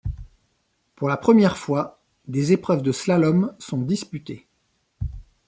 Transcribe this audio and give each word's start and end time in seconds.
Pour 0.95 1.09
la 1.09 1.15
première 1.15 1.57
fois, 1.59 2.01
des 2.27 2.53
épreuves 2.53 2.81
de 2.81 2.91
slalom 2.91 3.53
sont 3.59 3.77
disputées. 3.77 4.47